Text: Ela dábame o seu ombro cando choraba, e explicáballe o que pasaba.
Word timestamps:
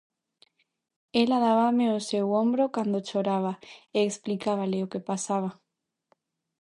Ela 1.21 1.37
dábame 1.47 1.85
o 1.97 2.05
seu 2.09 2.25
ombro 2.43 2.63
cando 2.75 3.05
choraba, 3.09 3.53
e 3.97 3.99
explicáballe 4.03 4.79
o 4.85 4.89
que 4.91 5.05
pasaba. 5.09 5.51